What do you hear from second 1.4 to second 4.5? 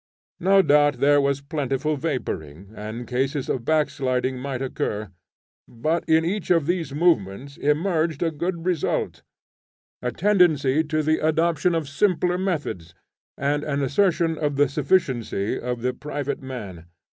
plentiful vaporing, and cases of backsliding